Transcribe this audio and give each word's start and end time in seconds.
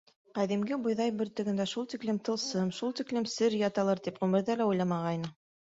Ҡәҙимге 0.35 0.79
бойҙай 0.87 1.13
бөртөгөндә 1.19 1.67
шул 1.73 1.87
тиклем 1.93 2.21
тылсым, 2.31 2.73
шул 2.81 2.99
тиклем 3.03 3.31
сер 3.37 3.61
яталыр 3.61 4.07
тип 4.09 4.23
ғүмерҙә 4.25 4.63
уйламағайны. 4.73 5.37